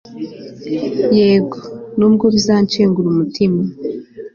yego 1.17 1.57
nubwo 1.97 2.25
bizanshengura 2.33 3.07
umutima 3.09 3.61